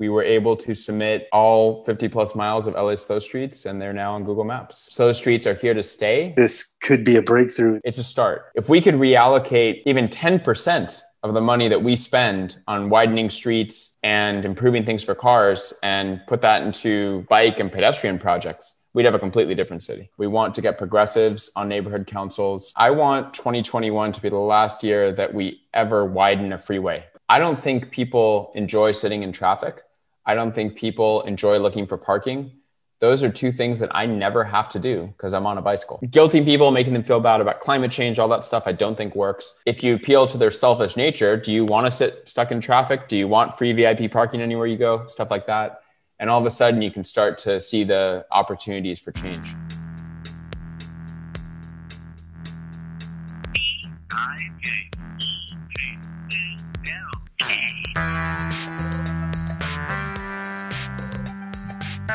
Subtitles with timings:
[0.00, 3.92] we were able to submit all 50 plus miles of LA slow streets and they're
[3.92, 4.88] now on Google Maps.
[4.90, 6.32] Slow streets are here to stay.
[6.36, 7.80] This could be a breakthrough.
[7.84, 8.46] It's a start.
[8.54, 13.98] If we could reallocate even 10% of the money that we spend on widening streets
[14.02, 19.14] and improving things for cars and put that into bike and pedestrian projects, we'd have
[19.14, 20.10] a completely different city.
[20.16, 22.72] We want to get progressives on neighborhood councils.
[22.74, 27.04] I want 2021 to be the last year that we ever widen a freeway.
[27.28, 29.82] I don't think people enjoy sitting in traffic.
[30.26, 32.52] I don't think people enjoy looking for parking.
[33.00, 36.00] Those are two things that I never have to do because I'm on a bicycle.
[36.04, 39.14] Guilting people, making them feel bad about climate change, all that stuff, I don't think
[39.14, 39.56] works.
[39.64, 43.08] If you appeal to their selfish nature, do you want to sit stuck in traffic?
[43.08, 45.06] Do you want free VIP parking anywhere you go?
[45.06, 45.80] Stuff like that.
[46.18, 49.54] And all of a sudden, you can start to see the opportunities for change.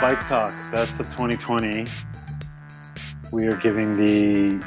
[0.02, 1.86] Bike Talk, best of 2020.
[3.32, 4.66] We are giving the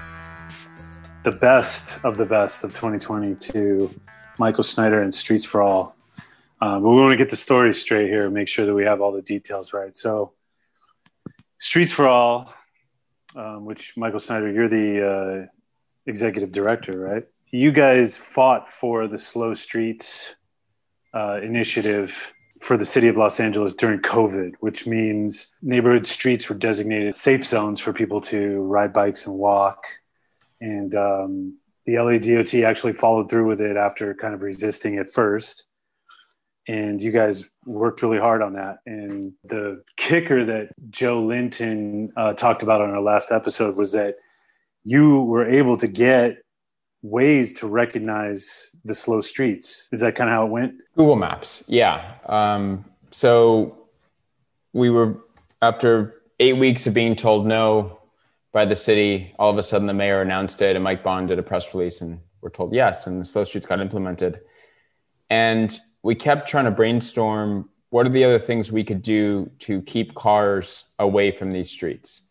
[1.23, 4.01] the best of the best of 2020 to
[4.39, 5.95] Michael Schneider and Streets for All.
[6.63, 8.85] Um, but we want to get the story straight here and make sure that we
[8.85, 9.95] have all the details right.
[9.95, 10.33] So,
[11.59, 12.55] Streets for All,
[13.37, 15.47] um, which Michael Schneider, you're the uh,
[16.07, 17.25] executive director, right?
[17.51, 20.35] You guys fought for the Slow Streets
[21.13, 22.15] uh, initiative
[22.61, 27.45] for the city of Los Angeles during COVID, which means neighborhood streets were designated safe
[27.45, 29.85] zones for people to ride bikes and walk.
[30.61, 35.11] And um, the LA DOT actually followed through with it after kind of resisting at
[35.11, 35.67] first.
[36.67, 38.79] And you guys worked really hard on that.
[38.85, 44.17] And the kicker that Joe Linton uh, talked about on our last episode was that
[44.85, 46.39] you were able to get
[47.05, 49.89] Waze to recognize the slow streets.
[49.93, 50.75] Is that kind of how it went?
[50.97, 52.15] Google Maps, yeah.
[52.27, 53.87] Um, so
[54.73, 55.21] we were
[55.63, 58.01] after eight weeks of being told no
[58.53, 59.35] by the city.
[59.39, 62.01] All of a sudden, the mayor announced it, and Mike Bonin did a press release,
[62.01, 64.41] and we're told yes, and the slow streets got implemented.
[65.31, 69.83] And we kept trying to brainstorm what are the other things we could do to
[69.83, 72.28] keep cars away from these streets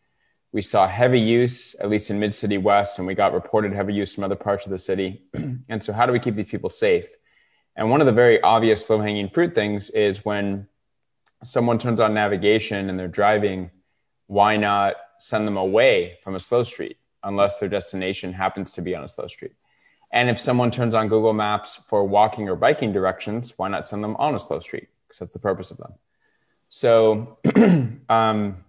[0.52, 3.94] we saw heavy use, at least in Mid City West, and we got reported heavy
[3.94, 5.24] use from other parts of the city.
[5.70, 7.08] and so, how do we keep these people safe?
[7.76, 10.68] And one of the very obvious low hanging fruit things is when
[11.44, 13.70] someone turns on navigation and they're driving,
[14.26, 18.96] why not send them away from a slow street unless their destination happens to be
[18.96, 19.54] on a slow street?
[20.12, 24.04] And if someone turns on Google Maps for walking or biking directions, why not send
[24.04, 24.88] them on a slow street?
[25.08, 25.94] Because that's the purpose of them.
[26.70, 27.38] So,
[28.10, 28.64] um,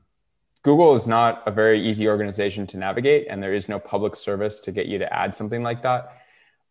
[0.62, 4.60] Google is not a very easy organization to navigate, and there is no public service
[4.60, 6.12] to get you to add something like that.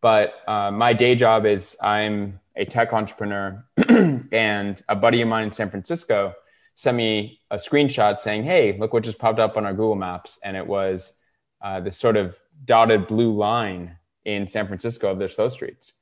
[0.02, 3.66] But uh, my day job is I'm a tech entrepreneur,
[4.32, 6.34] and a buddy of mine in San Francisco
[6.76, 10.38] sent me a screenshot saying, "Hey, look what just popped up on our Google Maps,"
[10.44, 11.14] and it was
[11.62, 15.94] uh, this sort of dotted blue line in San Francisco of their slow streets.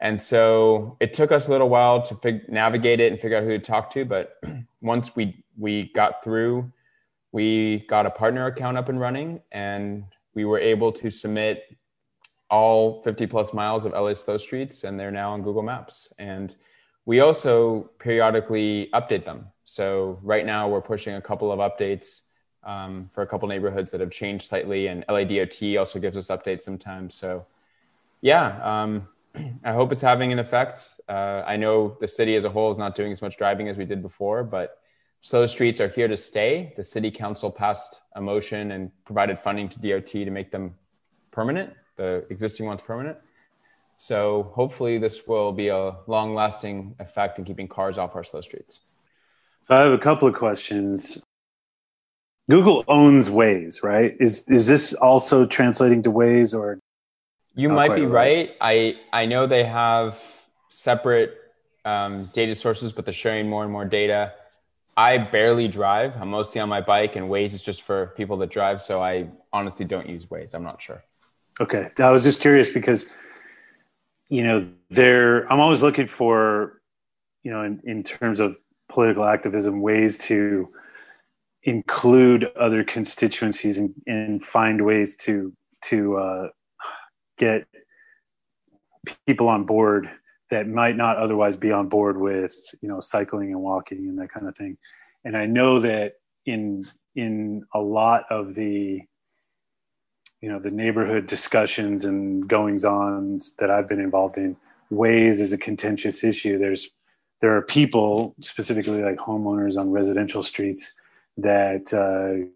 [0.00, 3.44] And so it took us a little while to fig- navigate it and figure out
[3.44, 4.04] who to talk to.
[4.04, 4.40] But
[4.80, 6.72] once we we got through
[7.32, 10.04] we got a partner account up and running and
[10.34, 11.76] we were able to submit
[12.50, 16.12] all 50 plus miles of LA slow streets and they're now on Google Maps.
[16.18, 16.54] And
[17.06, 19.46] we also periodically update them.
[19.64, 22.22] So right now we're pushing a couple of updates
[22.64, 26.62] um, for a couple neighborhoods that have changed slightly and LADOT also gives us updates
[26.62, 27.14] sometimes.
[27.14, 27.46] So
[28.20, 29.08] yeah, um,
[29.64, 31.00] I hope it's having an effect.
[31.08, 33.76] Uh, I know the city as a whole is not doing as much driving as
[33.76, 34.79] we did before, but
[35.22, 36.72] Slow streets are here to stay.
[36.76, 40.74] The city council passed a motion and provided funding to DOT to make them
[41.30, 43.18] permanent, the existing ones permanent.
[43.96, 48.40] So hopefully this will be a long lasting effect in keeping cars off our slow
[48.40, 48.80] streets.
[49.62, 51.22] So I have a couple of questions.
[52.48, 54.16] Google owns Waze, right?
[54.18, 56.78] Is is this also translating to Waze or
[57.54, 58.56] you might be right.
[58.60, 60.20] I I know they have
[60.70, 61.36] separate
[61.84, 64.32] um, data sources, but they're sharing more and more data.
[65.00, 66.14] I barely drive.
[66.20, 68.82] I'm mostly on my bike, and Waze is just for people that drive.
[68.82, 70.54] So I honestly don't use Waze.
[70.54, 71.02] I'm not sure.
[71.58, 73.10] Okay, I was just curious because
[74.28, 75.50] you know there.
[75.50, 76.82] I'm always looking for
[77.44, 78.58] you know in, in terms of
[78.90, 80.68] political activism ways to
[81.62, 85.54] include other constituencies and, and find ways to
[85.84, 86.48] to uh,
[87.38, 87.66] get
[89.26, 90.10] people on board
[90.50, 94.32] that might not otherwise be on board with you know cycling and walking and that
[94.32, 94.76] kind of thing.
[95.24, 96.14] And i know that
[96.46, 99.02] in in a lot of the
[100.40, 104.56] you know the neighborhood discussions and goings ons that i've been involved in
[104.92, 106.58] Waze is a contentious issue.
[106.58, 106.88] There's
[107.40, 110.94] there are people, specifically like homeowners on residential streets,
[111.38, 112.46] that uh,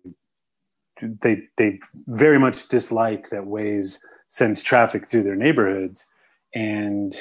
[1.23, 3.99] they they very much dislike that Waze
[4.29, 6.11] sends traffic through their neighborhoods,
[6.55, 7.17] and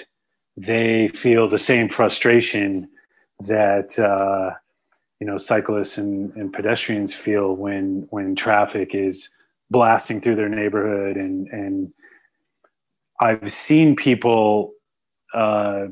[0.55, 2.89] they feel the same frustration
[3.39, 4.55] that uh,
[5.19, 9.29] you know cyclists and, and pedestrians feel when when traffic is
[9.71, 11.17] blasting through their neighborhood.
[11.17, 11.93] And and
[13.19, 14.73] I've seen people
[15.33, 15.87] uh,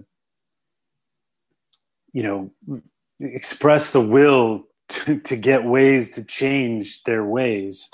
[2.14, 2.52] you know
[3.20, 7.90] express the will to, to get Waze to change their ways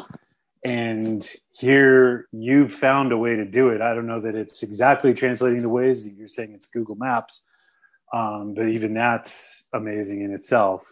[0.67, 3.81] and here you've found a way to do it.
[3.81, 7.45] I don't know that it's exactly translating the ways that you're saying it's google maps
[8.13, 10.91] um, but even that's amazing in itself.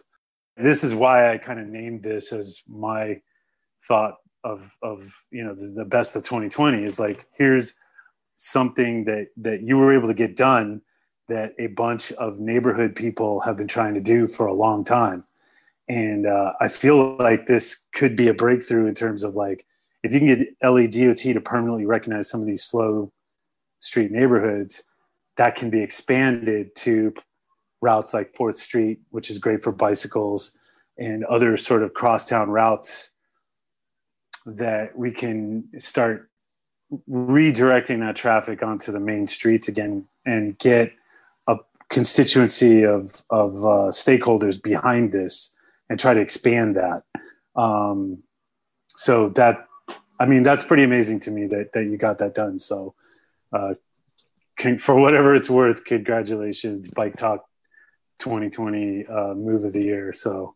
[0.56, 3.20] This is why i kind of named this as my
[3.86, 4.14] thought
[4.44, 7.74] of of you know the, the best of 2020 is like here's
[8.36, 10.80] something that that you were able to get done
[11.28, 15.24] that a bunch of neighborhood people have been trying to do for a long time
[15.88, 19.64] and uh, I feel like this could be a breakthrough in terms of like
[20.02, 23.12] if you can get LADOT to permanently recognize some of these slow
[23.80, 24.84] street neighborhoods,
[25.36, 27.12] that can be expanded to
[27.82, 30.56] routes like Fourth Street, which is great for bicycles,
[30.98, 33.10] and other sort of crosstown routes
[34.46, 36.30] that we can start
[37.10, 40.92] redirecting that traffic onto the main streets again and get
[41.48, 41.56] a
[41.90, 45.55] constituency of of uh, stakeholders behind this
[45.88, 47.02] and try to expand that.
[47.54, 48.22] Um,
[48.88, 49.66] so that,
[50.18, 52.58] I mean, that's pretty amazing to me that, that you got that done.
[52.58, 52.94] So,
[53.52, 53.74] uh,
[54.58, 57.44] can, for whatever it's worth, congratulations, Bike Talk
[58.20, 60.12] 2020 uh, move of the year.
[60.12, 60.54] So,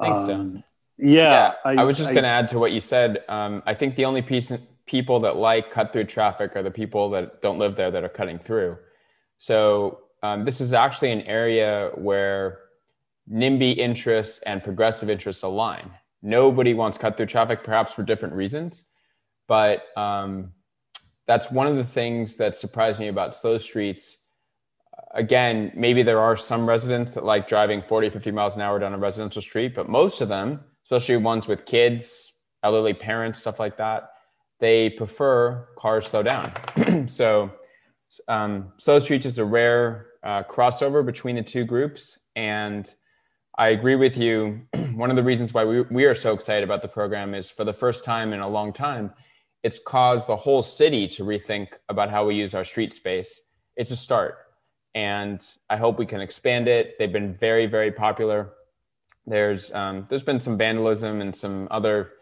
[0.00, 0.62] thanks, um,
[0.98, 3.24] Yeah, yeah I, I, was just going to add to what you said.
[3.28, 4.52] Um, I think the only piece,
[4.86, 8.08] people that like cut through traffic are the people that don't live there that are
[8.08, 8.76] cutting through.
[9.38, 12.60] So um, this is actually an area where
[13.30, 15.90] NIMBY interests and progressive interests align.
[16.22, 18.88] Nobody wants cut through traffic, perhaps for different reasons.
[19.46, 20.52] But um,
[21.26, 24.24] that's one of the things that surprised me about slow streets.
[25.14, 28.94] Again, maybe there are some residents that like driving 40, 50 miles an hour down
[28.94, 32.32] a residential street, but most of them, especially ones with kids,
[32.62, 34.10] elderly parents, stuff like that,
[34.60, 36.52] they prefer cars slow down.
[37.08, 37.50] so,
[38.26, 42.18] um, slow streets is a rare uh, crossover between the two groups.
[42.34, 42.92] And
[43.58, 44.60] I agree with you.
[44.94, 47.64] One of the reasons why we, we are so excited about the program is for
[47.64, 49.12] the first time in a long time,
[49.64, 53.42] it's caused the whole city to rethink about how we use our street space.
[53.74, 54.36] It's a start.
[54.94, 56.94] And I hope we can expand it.
[56.98, 58.52] They've been very, very popular.
[59.26, 62.12] There's, um, there's been some vandalism and some other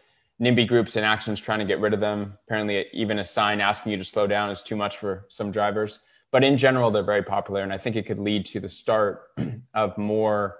[0.41, 2.33] NIMBY groups and actions trying to get rid of them.
[2.47, 5.99] Apparently, even a sign asking you to slow down is too much for some drivers.
[6.31, 7.61] But in general, they're very popular.
[7.61, 9.27] And I think it could lead to the start
[9.75, 10.57] of more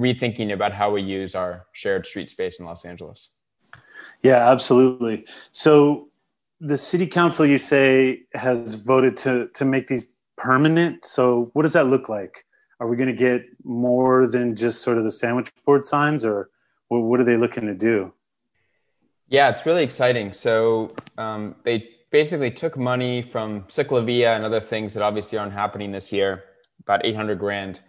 [0.00, 3.30] rethinking about how we use our shared street space in Los Angeles.
[4.22, 5.26] Yeah, absolutely.
[5.52, 6.08] So
[6.60, 10.06] the city council, you say, has voted to to make these
[10.36, 11.04] permanent.
[11.04, 12.44] So what does that look like?
[12.80, 16.50] Are we going to get more than just sort of the sandwich board signs, or
[16.88, 18.12] what are they looking to do?
[19.28, 20.32] Yeah, it's really exciting.
[20.32, 25.92] So um, they basically took money from CicLAvia and other things that obviously aren't happening
[25.92, 26.44] this year,
[26.80, 27.80] about 800 grand,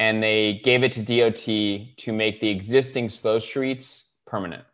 [0.00, 1.44] and they gave it to DOT
[1.98, 4.64] to make the existing slow streets permanent.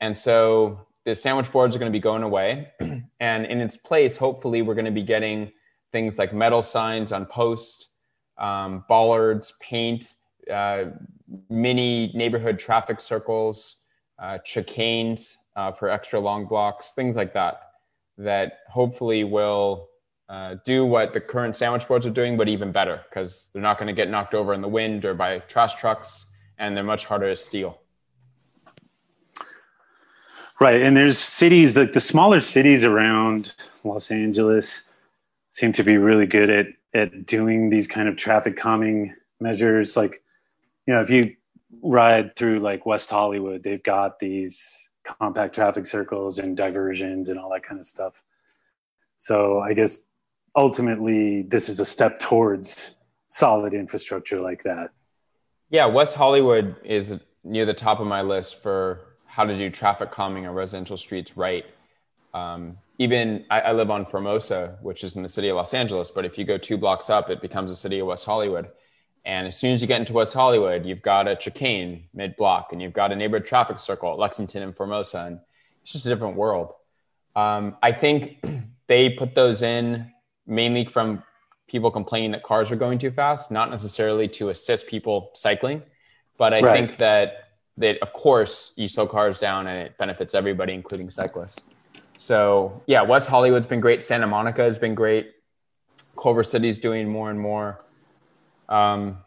[0.00, 2.72] And so the sandwich boards are going to be going away.
[3.20, 5.52] and in its place, hopefully, we're going to be getting
[5.92, 7.90] things like metal signs on posts,
[8.38, 10.14] um, bollards, paint,
[10.52, 10.86] uh,
[11.48, 13.76] mini neighborhood traffic circles,
[14.18, 17.60] uh, chicanes uh, for extra long blocks, things like that,
[18.18, 19.89] that hopefully will
[20.30, 23.78] uh, do what the current sandwich boards are doing, but even better because they're not
[23.78, 27.04] going to get knocked over in the wind or by trash trucks, and they're much
[27.04, 27.80] harder to steal.
[30.60, 34.86] Right, and there's cities like the smaller cities around Los Angeles
[35.50, 39.96] seem to be really good at at doing these kind of traffic calming measures.
[39.96, 40.22] Like,
[40.86, 41.34] you know, if you
[41.82, 47.50] ride through like West Hollywood, they've got these compact traffic circles and diversions and all
[47.50, 48.22] that kind of stuff.
[49.16, 50.06] So I guess
[50.56, 52.96] ultimately this is a step towards
[53.28, 54.90] solid infrastructure like that.
[55.70, 60.10] Yeah, West Hollywood is near the top of my list for how to do traffic
[60.10, 61.64] calming on residential streets right.
[62.34, 66.10] Um, even I, I, live on Formosa, which is in the city of Los Angeles,
[66.10, 68.68] but if you go two blocks up, it becomes the city of West Hollywood.
[69.24, 72.72] And as soon as you get into West Hollywood, you've got a chicane mid block
[72.72, 75.26] and you've got a neighborhood traffic circle at Lexington and Formosa.
[75.26, 75.40] And
[75.82, 76.72] it's just a different world.
[77.36, 78.44] Um, I think
[78.86, 80.10] they put those in
[80.50, 81.22] mainly from
[81.68, 85.82] people complaining that cars are going too fast, not necessarily to assist people cycling,
[86.36, 86.72] but I Right.
[86.88, 91.62] think that that of course you slow cars down and it benefits everybody, including cyclists.
[92.18, 94.02] So yeah, West Hollywood's been great.
[94.02, 95.32] Santa Monica has been great.
[96.20, 97.80] Culver City's doing more and more.
[98.68, 99.18] Um,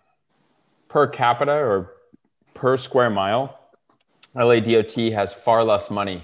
[0.89, 1.94] per capita or
[2.53, 3.58] per square mile,
[4.36, 6.24] LA DOT has far less money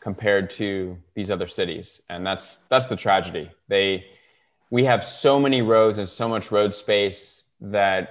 [0.00, 3.50] compared to these other cities, and that's that's the tragedy.
[3.68, 4.04] They
[4.74, 8.02] we have so many roads and so much road space that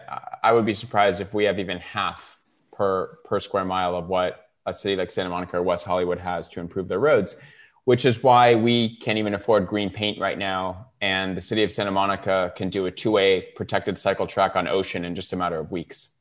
[0.41, 2.38] I would be surprised if we have even half
[2.72, 6.48] per per square mile of what a city like Santa Monica or West Hollywood has
[6.51, 7.36] to improve their roads,
[7.84, 10.88] which is why we can't even afford green paint right now.
[11.01, 15.03] And the city of Santa Monica can do a two-way protected cycle track on Ocean
[15.03, 16.12] in just a matter of weeks.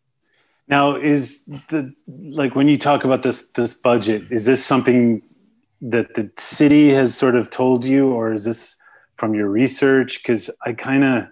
[0.67, 5.23] Now, is the like when you talk about this this budget, is this something
[5.83, 8.82] that the city has sort of told you, or is this
[9.23, 10.21] from your research?
[10.21, 11.29] Because I kind of,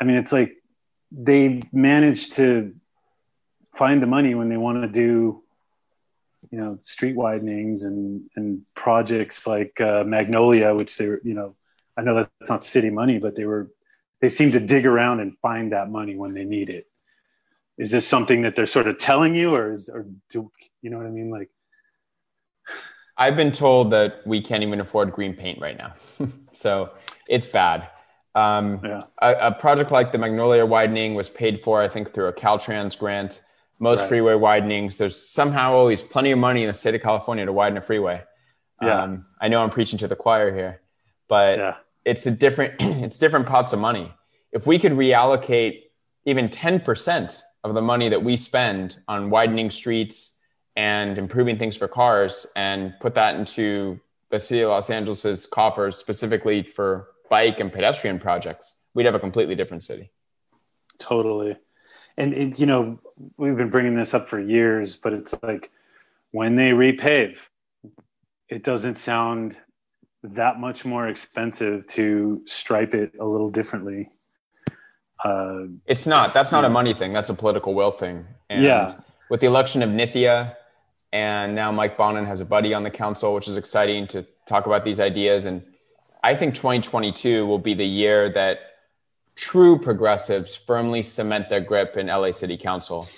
[0.00, 0.56] I mean, it's like
[1.12, 2.74] they managed to
[3.74, 5.42] find the money when they want to do,
[6.50, 11.54] you know, street widenings and and projects like uh, Magnolia, which they, were, you know,
[11.94, 13.70] I know that's not city money, but they were
[14.22, 16.86] they seem to dig around and find that money when they need it
[17.76, 20.96] is this something that they're sort of telling you or is or do you know
[20.96, 21.50] what i mean like
[23.16, 25.94] I've been told that we can't even afford green paint right now.
[26.52, 26.90] so
[27.28, 27.88] it's bad.
[28.34, 29.00] Um, Yeah.
[29.22, 32.98] a, a project like the Magnolia widening was paid for, I think, through a Caltrans
[32.98, 33.40] grant.
[33.78, 34.08] Most Right.
[34.08, 37.76] freeway widenings, there's somehow always plenty of money in the state of California to widen
[37.78, 38.22] a freeway.
[38.82, 39.02] Yeah.
[39.02, 40.80] Um, I know I'm preaching to the choir here,
[41.28, 44.12] but yeah it's a different it's different pots of money.
[44.52, 45.82] If we could reallocate
[46.26, 50.33] even 10% of the money that we spend on widening streets
[50.76, 54.00] and improving things for cars and put that into
[54.30, 59.20] the city of Los Angeles's coffers specifically for bike and pedestrian projects, we'd have a
[59.20, 60.10] completely different city.
[60.98, 61.56] totally
[62.16, 62.98] and it, you know
[63.36, 65.70] we've been bringing this up for years but it's like
[66.30, 67.36] when they repave
[68.48, 69.56] it doesn't sound
[70.22, 74.10] that much more expensive to stripe it a little differently
[75.24, 76.34] uh, It's not.
[76.34, 76.66] That's not Yeah.
[76.66, 77.12] a money thing.
[77.14, 78.26] That's a political will thing.
[78.50, 78.94] And Yeah.
[79.30, 80.54] with the election of Nithya,
[81.14, 84.66] and now Mike Bonin has a buddy on the council, which is exciting to talk
[84.66, 85.44] about these ideas.
[85.44, 85.62] And
[86.24, 88.58] I think 2022 will be the year that
[89.36, 93.08] true progressives firmly cement their grip in LA City Council.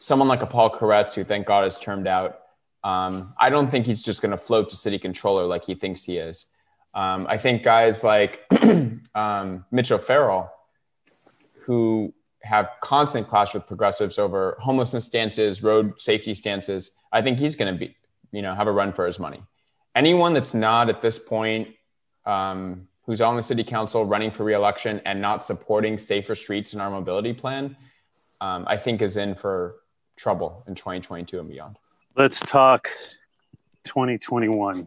[0.00, 2.40] Someone like a Paul Koretz, who thank God is termed out.
[2.84, 6.04] Um, I don't think he's just going to float to city controller like he thinks
[6.04, 6.44] he is.
[6.92, 8.40] Um, I think guys like
[9.14, 10.52] um, Mitch O'Farrell,
[11.62, 16.92] who have constant clash with progressives over homelessness stances, road safety stances.
[17.16, 17.96] I think he's going to be,
[18.30, 19.42] you know, have a run for his money.
[19.94, 21.68] Anyone that's not at this point,
[22.26, 26.80] um, who's on the city council running for reelection and not supporting safer streets in
[26.80, 27.74] our mobility plan,
[28.42, 29.76] um, I think is in for
[30.16, 31.78] trouble in 2022 and beyond.
[32.16, 32.90] let's talk
[33.84, 34.86] 2021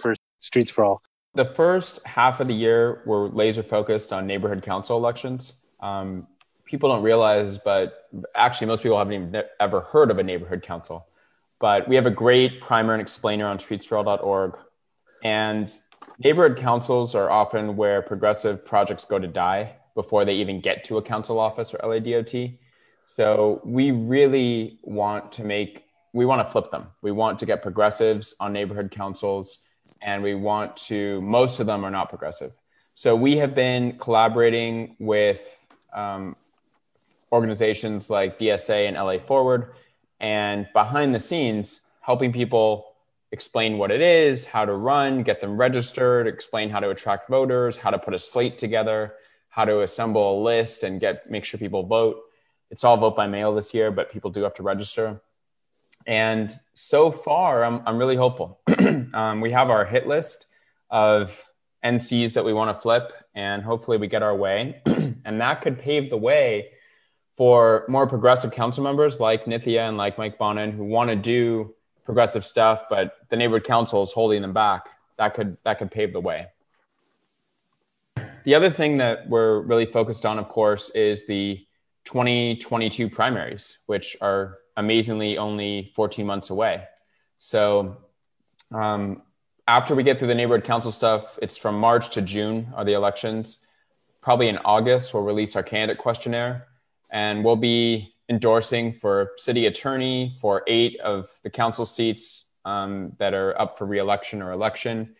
[0.00, 1.02] for streets for all
[1.34, 5.54] The first half of the year, we're laser focused on neighborhood council elections.
[5.80, 6.26] Um,
[6.64, 11.08] people don't realize, but actually, most people haven't even ever heard of a neighborhood council.
[11.60, 14.56] But we have a great primer and explainer on streetsforall.org.
[15.24, 15.72] And
[16.18, 20.98] neighborhood councils are often where progressive projects go to die before they even get to
[20.98, 22.58] a council office or LADOT.
[23.06, 26.88] So we really want to make, we want to flip them.
[27.02, 29.58] We want to get progressives on neighborhood councils,
[30.02, 32.52] and we want to, most of them are not progressive.
[32.94, 36.36] So we have been collaborating with um,
[37.32, 39.72] organizations like DSA and LA Forward,
[40.20, 42.86] and behind the scenes, helping people
[43.32, 47.76] explain what it is, how to run, get them registered, explain how to attract voters,
[47.76, 49.14] how to put a slate together,
[49.48, 52.20] how to assemble a list and get make sure people vote.
[52.70, 55.20] It's all vote by mail this year, but people do have to register.
[56.06, 58.60] And so far, I'm, I'm really hopeful.
[59.14, 60.46] um, we have our hit list
[60.90, 61.44] of
[61.84, 64.80] NCs that we want to flip, and hopefully we get our way.
[64.86, 66.70] and that could pave the way
[67.38, 71.72] for more progressive council members like Nithya and like Mike Bonin who want to do
[72.04, 74.88] progressive stuff, but the neighborhood council is holding them back.
[75.18, 76.48] That could that could pave the way.
[78.44, 81.64] The other thing that we're really focused on, of course, is the
[82.06, 86.84] 2022 primaries, which are amazingly only 14 months away.
[87.38, 87.98] So
[88.72, 89.22] um,
[89.68, 92.94] after we get through the neighborhood council stuff, it's from March to June are the
[92.94, 93.58] elections.
[94.22, 96.66] Probably in August, we'll release our candidate questionnaire
[97.10, 103.34] and we'll be endorsing for city attorney for eight of the council seats um, that
[103.34, 105.14] are up for reelection or election.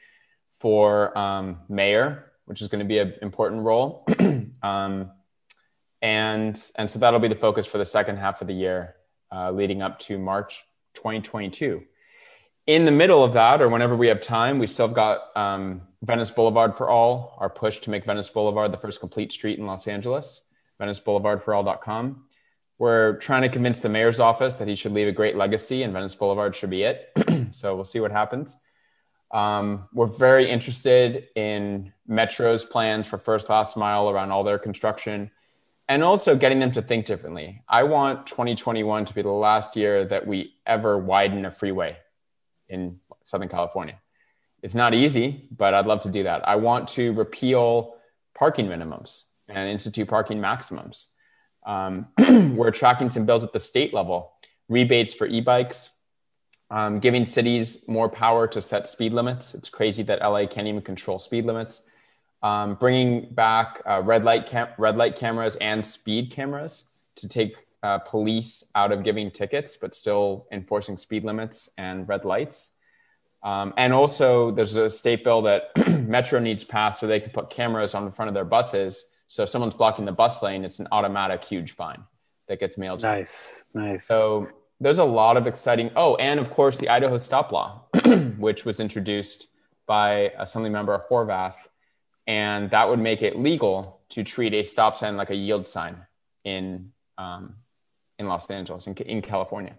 [0.60, 4.04] For um, mayor, which is going to be an important role.
[4.62, 5.12] um,
[6.02, 8.96] and and so that'll be the focus for the second half of the year,
[9.32, 10.64] uh, leading up to March
[10.94, 11.82] 2022.
[12.66, 15.82] In the middle of that, or whenever we have time, we still have got um,
[16.02, 19.66] Venice Boulevard for All, our push to make Venice Boulevard the first complete street in
[19.66, 20.42] Los Angeles,
[20.80, 22.24] VeniceBoulevardForAll.com.
[22.78, 25.92] We're trying to convince the mayor's office that he should leave a great legacy and
[25.92, 27.10] Venice Boulevard should be it.
[27.50, 28.56] so we'll see what happens.
[29.32, 35.30] Um, we're very interested in Metro's plans for first last mile around all their construction
[35.88, 37.62] and also getting them to think differently.
[37.68, 41.96] I want 2021 to be the last year that we ever widen a freeway
[42.68, 43.98] in Southern California.
[44.62, 46.46] It's not easy, but I'd love to do that.
[46.46, 47.96] I want to repeal
[48.34, 51.08] parking minimums and institute parking maximums.
[51.66, 52.06] Um,
[52.56, 54.32] we're tracking some bills at the state level,
[54.68, 55.90] rebates for e-bikes,
[56.70, 59.54] um, giving cities more power to set speed limits.
[59.54, 61.82] It's crazy that LA can't even control speed limits
[62.42, 66.84] um, bringing back uh, red light cam- red light cameras and speed cameras
[67.16, 72.24] to take uh, police out of giving tickets, but still enforcing speed limits and red
[72.24, 72.76] lights.
[73.42, 75.70] Um, and also, there's a state bill that
[76.08, 79.06] Metro needs passed so they can put cameras on the front of their buses.
[79.28, 82.02] So if someone's blocking the bus lane, it's an automatic huge fine
[82.48, 83.02] that gets mailed.
[83.02, 84.04] Nice, nice.
[84.04, 84.48] So
[84.80, 85.90] there's a lot of exciting.
[85.94, 87.84] Oh, and of course, the Idaho Stop Law,
[88.38, 89.48] which was introduced
[89.86, 91.56] by Assembly Member Horvath
[92.28, 95.96] and that would make it legal to treat a stop sign like a yield sign
[96.44, 97.56] in um,
[98.18, 99.74] in Los Angeles in, in California.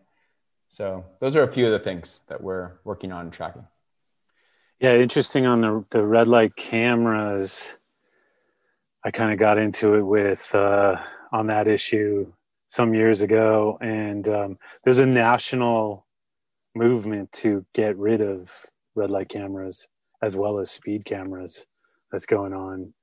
[0.67, 3.65] So those are a few of the things that we're working on tracking.
[4.79, 7.77] Yeah, interesting on the the red light cameras.
[9.03, 10.97] I kind of got into it with uh,
[11.31, 12.31] on that issue
[12.67, 16.05] some years ago, and um, there's a national
[16.75, 18.51] movement to get rid of
[18.95, 19.87] red light cameras
[20.21, 21.65] as well as speed cameras
[22.11, 22.93] that's going on.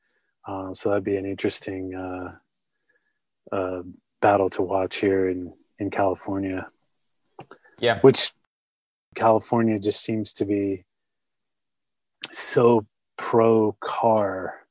[0.47, 3.83] Um, so that'd be an interesting uh, uh,
[4.21, 6.69] battle to watch here in in California.
[7.81, 8.33] Yeah, which
[9.15, 10.85] California just seems to be
[12.31, 14.66] so pro car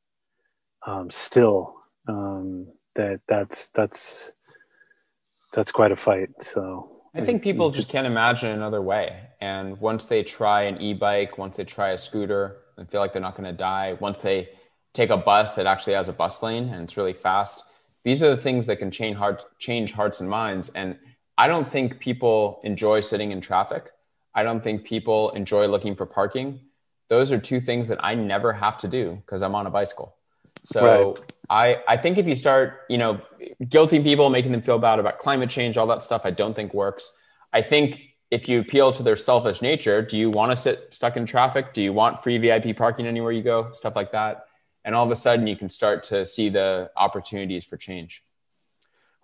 [0.86, 1.76] um, still
[2.08, 4.34] um, that that's that's
[5.54, 6.30] that's quite a fight.
[6.41, 9.21] So I think people just can't imagine another way.
[9.39, 13.21] And once they try an e-bike, once they try a scooter, and feel like they're
[13.21, 14.50] not going to die once they
[14.93, 17.63] take a bus that actually has a bus lane and it's really fast.
[18.04, 20.69] These are the things that can change heart change hearts and minds.
[20.69, 20.98] And
[21.38, 23.91] I don't think people enjoy sitting in traffic.
[24.34, 26.60] I don't think people enjoy looking for parking.
[27.10, 30.14] Those are two things that I never have to do because I'm on a bicycle.
[30.65, 31.34] So right.
[31.49, 33.21] I, I think if you start, you know,
[33.63, 36.73] guilting people, making them feel bad about climate change, all that stuff, I don't think
[36.73, 37.13] works.
[37.54, 38.01] I think
[38.32, 41.73] if you appeal to their selfish nature, do you want to sit stuck in traffic?
[41.73, 43.71] Do you want free VIP parking anywhere you go?
[43.71, 44.45] Stuff like that.
[44.84, 48.23] And all of a sudden, you can start to see the opportunities for change.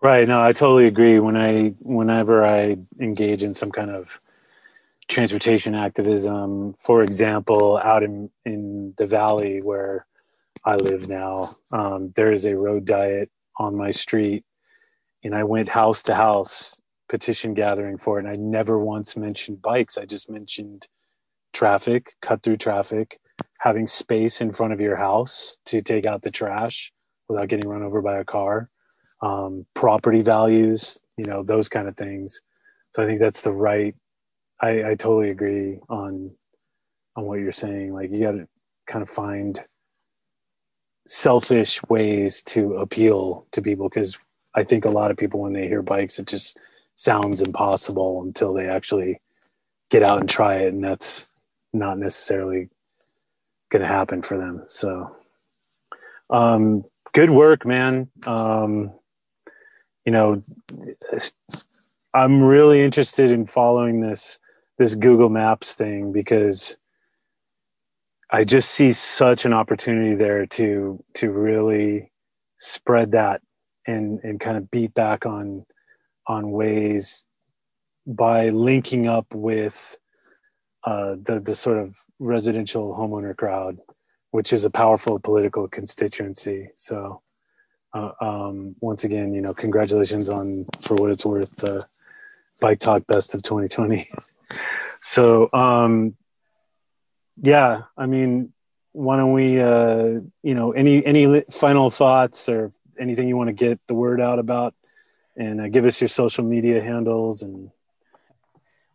[0.02, 0.28] Right.
[0.28, 1.20] No, I totally agree.
[1.20, 4.20] When I, whenever I engage in some kind of
[5.08, 10.06] transportation activism, for example, out in in the valley where
[10.66, 14.44] I live now, um, there is a road diet on my street,
[15.24, 18.26] and I went house to house petition gathering for it.
[18.26, 19.98] And I never once mentioned bikes.
[19.98, 20.88] I just mentioned
[21.54, 23.20] traffic, cut through traffic,
[23.60, 26.94] having space in front of your house to take out the trash
[27.28, 28.70] without getting run over by a car,
[29.22, 32.42] um, property values, you know, those kind of things.
[32.92, 33.96] So I think that's the right.
[34.62, 36.36] I, I totally agree on
[37.16, 37.94] on what you're saying.
[37.94, 38.48] Like you got to
[38.88, 39.60] kind of find
[41.08, 44.18] selfish ways to appeal to people because
[44.56, 46.60] I think a lot of people when they hear bikes, it just
[46.96, 49.20] sounds impossible until they actually
[49.90, 51.34] get out and try it and that's
[51.74, 52.70] not necessarily
[53.70, 55.16] going to happen for them so.
[56.30, 58.10] Um, good work man.
[58.26, 58.94] Um,
[60.06, 60.42] you know
[62.14, 64.40] i'm really interested in following this
[64.78, 66.78] this google maps thing because
[68.32, 72.12] i just see such an opportunity there to to really
[72.60, 73.42] spread that
[73.88, 75.66] and and kind of beat back on
[76.28, 77.26] on Waze
[78.06, 79.98] by linking up with
[80.84, 83.78] uh, the the sort of residential homeowner crowd,
[84.32, 86.70] which is a powerful political constituency.
[86.76, 87.22] So,
[87.94, 91.86] uh, um, once again, you know, congratulations on for what it's worth, the
[92.62, 94.08] Bike Talk Best of 2020.
[95.02, 96.16] so, um,
[97.42, 98.54] yeah, I mean,
[98.94, 103.54] why don't we, uh, you know, any any final thoughts or anything you want to
[103.54, 104.76] get the word out about
[105.36, 107.72] and uh, give us your social media handles and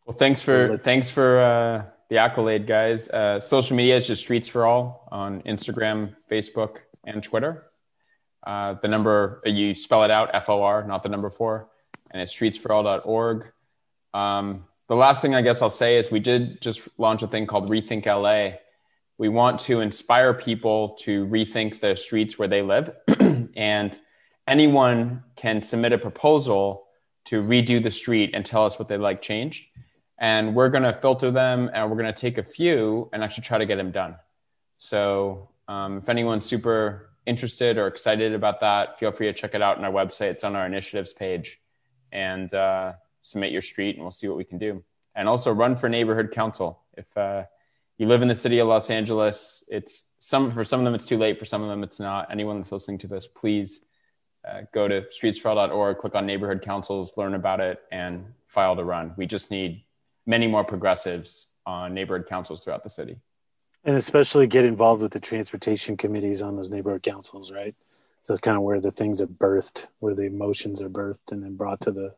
[0.04, 3.09] well thanks for thanks for uh, the accolade, guys.
[3.11, 7.64] Uh, social media is just Streets for All on Instagram, Facebook, and Twitter.
[8.46, 11.68] Uh, the number, you spell it out, F O R, not the number four,
[12.12, 13.46] and it's streetsforall.org.
[14.14, 17.46] Um, the last thing I guess I'll say is we did just launch a thing
[17.46, 18.59] called Rethink LA.
[19.18, 22.94] We want to inspire people to rethink the streets where they live.
[23.57, 23.99] and
[24.46, 26.87] anyone can submit a proposal
[27.25, 29.66] to redo the street and tell us what they'd like changed.
[30.18, 33.42] And we're going to filter them and we're going to take a few and actually
[33.44, 34.16] try to get them done.
[34.79, 39.62] So um, if anyone's super interested or excited about that, feel free to check it
[39.62, 40.31] out on our website.
[40.31, 41.59] It's on our initiatives page.
[42.12, 42.92] And uh,
[43.26, 44.84] submit your street and we'll see what we can do.
[45.16, 46.82] And also run for neighborhood council.
[46.96, 47.44] If uh,
[47.98, 51.04] you live in the city of Los Angeles, it's some for some of them it's
[51.04, 52.30] too late, for some of them it's not.
[52.30, 53.84] Anyone that's listening to this, please
[54.46, 59.12] uh, go to streetsforall.org, click on neighborhood councils, learn about it, and file to run.
[59.16, 59.82] We just need
[60.24, 63.16] many more progressives on neighborhood councils throughout the city.
[63.84, 67.74] And especially get involved with the transportation committees on those neighborhood councils, right?
[68.22, 71.42] So that's kind of where the things are birthed, where the emotions are birthed and
[71.42, 72.14] then brought to the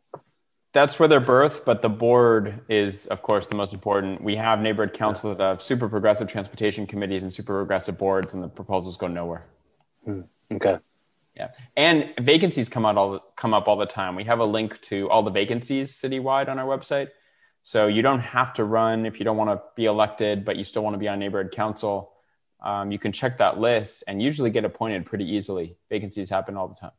[0.72, 4.22] that's where they're birthed, but the board is, of course, the most important.
[4.22, 8.42] We have neighborhood councils that have super progressive transportation committees and super progressive boards, and
[8.42, 9.46] the proposals go nowhere.
[10.04, 10.22] Hmm.
[10.52, 10.78] Okay.
[11.34, 14.16] Yeah, and vacancies come out all come up all the time.
[14.16, 17.10] We have a link to all the vacancies citywide on our website,
[17.62, 20.64] so you don't have to run if you don't want to be elected, but you
[20.64, 22.12] still want to be on neighborhood council.
[22.60, 25.76] Um, you can check that list and usually get appointed pretty easily.
[25.88, 26.90] Vacancies happen all the time.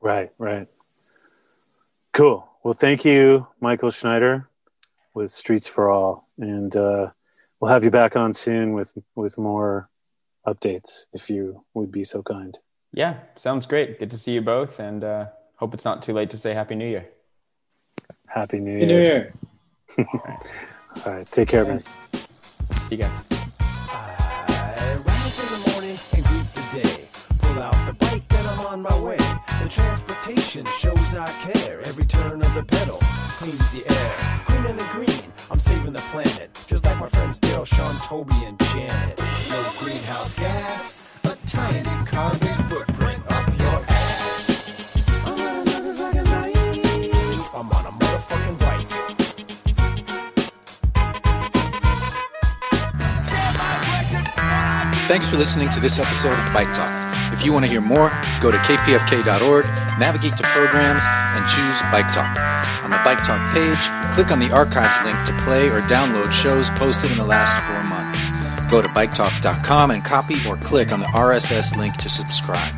[0.00, 0.32] Right.
[0.38, 0.66] Right.
[2.12, 2.48] Cool.
[2.64, 4.48] Well, thank you, Michael Schneider
[5.14, 6.28] with Streets for All.
[6.38, 7.10] And uh,
[7.60, 9.88] we'll have you back on soon with, with more
[10.46, 12.58] updates if you would be so kind.
[12.92, 13.98] Yeah, sounds great.
[13.98, 14.80] Good to see you both.
[14.80, 17.06] And uh, hope it's not too late to say Happy New Year.
[18.28, 18.80] Happy New Year.
[18.80, 19.34] Happy New Year.
[19.98, 20.46] All, right.
[21.06, 21.26] All right.
[21.30, 21.78] Take care, man.
[21.78, 23.10] See you guys.
[23.60, 27.08] I rise in the morning and greet the day.
[27.38, 29.17] Pull out the bike and I'm on my way.
[29.68, 31.82] The transportation shows I care.
[31.84, 32.96] Every turn of the pedal
[33.36, 34.14] cleans the air.
[34.46, 36.48] Greener than green, I'm saving the planet.
[36.66, 39.20] Just like my friends Dale, Sean, Toby, and Janet.
[39.50, 45.04] No greenhouse gas, a tiny carbon footprint up your ass.
[45.26, 46.56] I'm on a motherfucking bike.
[47.54, 48.88] I'm on a motherfucking bike.
[55.08, 56.97] Thanks for listening to this episode of Bike Talk.
[57.38, 59.64] If you want to hear more, go to kpfk.org,
[60.00, 62.36] navigate to programs, and choose Bike Talk.
[62.82, 63.78] On the Bike Talk page,
[64.12, 67.80] click on the archives link to play or download shows posted in the last four
[67.84, 68.32] months.
[68.68, 72.74] Go to biketalk.com and copy or click on the RSS link to subscribe.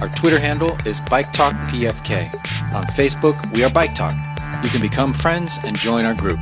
[0.00, 2.32] Our Twitter handle is Bike Talk PFK.
[2.76, 4.14] On Facebook, we are Bike Talk.
[4.62, 6.38] You can become friends and join our group.